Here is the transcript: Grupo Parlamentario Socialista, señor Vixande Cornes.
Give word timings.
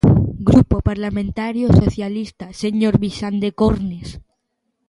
Grupo 0.49 0.77
Parlamentario 0.89 1.65
Socialista, 1.81 2.45
señor 2.63 2.93
Vixande 3.03 3.49
Cornes. 3.59 4.07